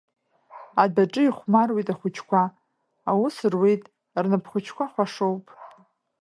[0.81, 2.41] Адәаҿы ихәмаруеит ахәыҷқәа,
[3.11, 3.83] аус руеит,
[4.23, 5.45] рнап хәыҷқәа хәашоуп.